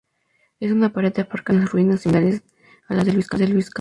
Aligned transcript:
En 0.59 0.71
una 0.73 0.91
pared 0.91 1.13
del 1.13 1.25
aparcamiento 1.25 1.77
hay 1.77 1.83
unas 1.83 2.01
"ruinas" 2.01 2.01
similares 2.25 2.41
a 2.87 2.95
las 2.95 3.05
de 3.05 3.11
Louis 3.13 3.27
Kahn. 3.27 3.61